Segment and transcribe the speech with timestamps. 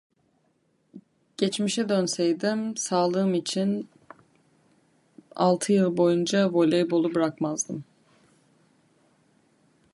[1.37, 3.89] Geçmişe dönseydim, sağlığım için,
[5.35, 7.83] altı yıl boyunca voleybolu bırakmazdım.